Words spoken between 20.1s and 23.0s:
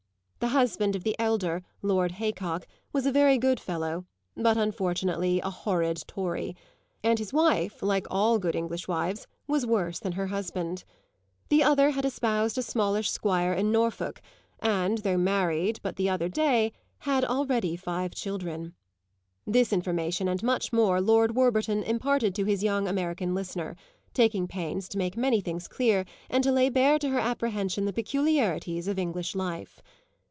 and much more Lord Warburton imparted to his young